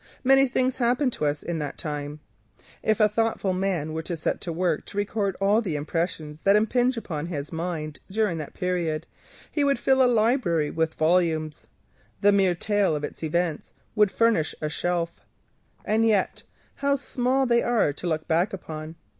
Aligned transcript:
Many 0.23 0.47
things 0.47 0.77
happen 0.77 1.11
to 1.11 1.27
us 1.27 1.43
in 1.43 1.59
that 1.59 1.77
time. 1.77 2.21
If 2.81 2.99
a 2.99 3.07
thoughtful 3.07 3.53
person 3.53 3.93
were 3.93 4.01
to 4.01 4.17
set 4.17 4.41
to 4.41 4.51
work 4.51 4.83
to 4.87 4.97
record 4.97 5.35
all 5.39 5.61
the 5.61 5.75
impressions 5.75 6.39
which 6.43 6.55
impinge 6.55 6.97
upon 6.97 7.27
his 7.27 7.51
mind 7.51 7.99
during 8.09 8.39
that 8.39 8.55
period, 8.55 9.05
he 9.51 9.63
would 9.63 9.77
fill 9.77 10.01
a 10.03 10.09
library 10.11 10.71
with 10.71 10.95
volumes, 10.95 11.67
the 12.21 12.31
mere 12.31 12.55
tale 12.55 12.95
of 12.95 13.03
its 13.03 13.21
events 13.23 13.73
would 13.93 14.09
furnish 14.09 14.55
a 14.59 14.69
shelf. 14.69 15.11
And 15.85 16.03
yet 16.03 16.41
how 16.77 16.95
small 16.95 17.45
they 17.45 17.61
are 17.61 17.93
to 17.93 18.07
look 18.07 18.27
back 18.27 18.53
upon. 18.53 18.95